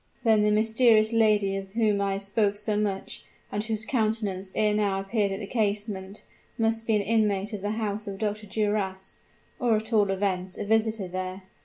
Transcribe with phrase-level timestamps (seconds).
[0.23, 4.73] "Then the mysterious lady of whom I have spoken so much, and whose countenance ere
[4.73, 6.23] now appeared at the casement,
[6.57, 8.47] must be an inmate of the house of Dr.
[8.47, 9.19] Duras;
[9.59, 11.43] or at all events, a visitor there!